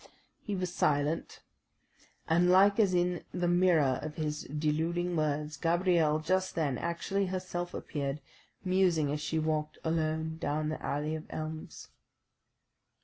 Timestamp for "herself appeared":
7.27-8.19